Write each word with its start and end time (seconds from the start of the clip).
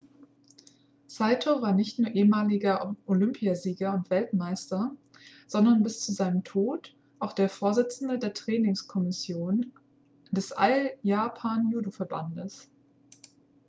saito 1.05 1.61
war 1.61 1.73
nicht 1.73 1.99
nur 1.99 2.09
ehemaliger 2.09 2.95
olympiasieger 3.05 3.93
und 3.93 4.09
weltmeister 4.09 4.95
sondern 5.45 5.83
bis 5.83 5.99
zu 6.03 6.11
seinem 6.11 6.43
tod 6.43 6.95
auch 7.19 7.33
der 7.33 7.49
vorsitzende 7.49 8.17
der 8.17 8.33
trainingskommission 8.33 9.71
des 10.31 10.53
all 10.53 10.89
japan 11.03 11.69
judoverbandes 11.71 12.67